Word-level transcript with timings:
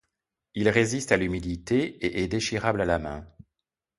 Il 0.55 0.67
résiste 0.69 1.11
à 1.11 1.17
l'humidité 1.17 2.03
et 2.03 2.23
est 2.23 2.27
déchirable 2.27 2.81
à 2.81 2.85
la 2.85 2.97
main. 2.97 3.27